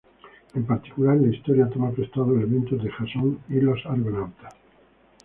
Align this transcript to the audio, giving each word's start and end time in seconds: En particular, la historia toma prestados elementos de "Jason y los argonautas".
En 0.55 0.63
particular, 0.65 1.15
la 1.15 1.27
historia 1.27 1.69
toma 1.69 1.91
prestados 1.91 2.35
elementos 2.35 2.83
de 2.83 2.89
"Jason 2.89 3.37
y 3.49 3.61
los 3.61 3.85
argonautas". 3.85 4.55